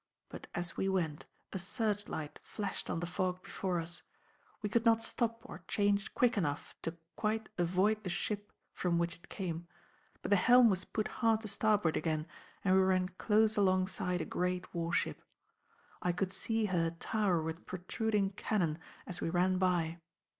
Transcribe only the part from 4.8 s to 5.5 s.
not stop